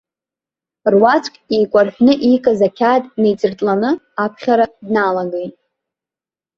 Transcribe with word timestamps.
Руаӡәк 0.91 1.35
еикәарҳәны 1.55 2.13
иикыз 2.27 2.59
ақьаад 2.67 3.03
неиҵыртланы 3.21 3.89
аԥхьара 4.23 4.65
дналагеит. 4.85 5.53